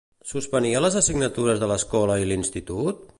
Suspenia 0.29 0.79
les 0.85 0.97
assignatures 1.01 1.61
de 1.65 1.71
l'escola 1.73 2.19
i 2.25 2.29
l'institut? 2.31 3.09